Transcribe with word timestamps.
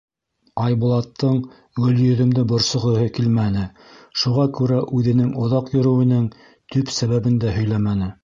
Айбулаттың 0.61 1.35
Гөлйөҙөмдө 1.81 2.45
борсоғоһо 2.53 3.03
килмәне, 3.19 3.67
шуға 4.23 4.47
күрә 4.61 4.79
үҙенең 5.01 5.29
оҙаҡ 5.45 5.69
йөрөүенең 5.77 6.27
төп 6.77 6.93
сәбәбен 6.97 7.37
дә 7.45 7.55
һөйләмәне. 7.59 8.13